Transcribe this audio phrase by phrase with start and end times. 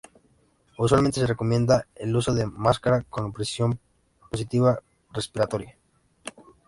[0.79, 3.79] Usualmente se recomienda el uso de una máscara con presión
[4.31, 4.81] positiva
[5.13, 5.77] respiratoria.